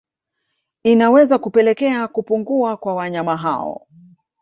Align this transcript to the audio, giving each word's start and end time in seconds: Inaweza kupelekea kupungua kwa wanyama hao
Inaweza 0.83 1.37
kupelekea 1.37 2.07
kupungua 2.07 2.77
kwa 2.77 2.95
wanyama 2.95 3.37
hao 3.37 3.87